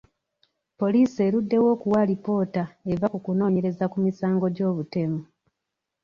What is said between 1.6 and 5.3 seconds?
okuwa alipoota eva ku kunoonyereza ku misango gy'obutemu.